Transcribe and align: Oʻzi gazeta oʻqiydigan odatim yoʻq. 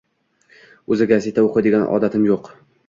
Oʻzi 0.95 1.09
gazeta 1.13 1.47
oʻqiydigan 1.51 1.89
odatim 1.99 2.29
yoʻq. 2.35 2.55